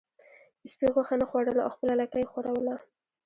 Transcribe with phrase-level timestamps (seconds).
[0.71, 2.75] سپي غوښه نه خوړله او خپله لکۍ یې ښوروله.